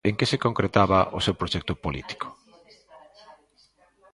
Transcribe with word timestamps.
En 0.09 0.13
que 0.17 0.29
se 0.31 0.41
concretaba 0.45 0.99
o 1.17 1.19
seu 1.25 1.35
proxecto 1.39 1.73
político? 1.83 2.27